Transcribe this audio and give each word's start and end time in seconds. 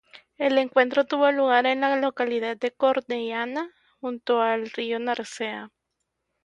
El 0.39 0.57
encuentro 0.57 1.05
tuvo 1.05 1.31
lugar 1.31 1.67
en 1.67 1.81
la 1.81 1.95
localidad 1.95 2.57
de 2.57 2.71
Cornellana, 2.71 3.69
junto 3.99 4.41
al 4.41 4.67
río 4.71 4.97
Narcea. 4.97 5.69